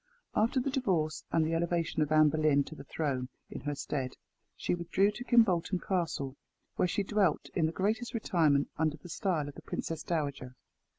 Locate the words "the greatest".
7.67-8.15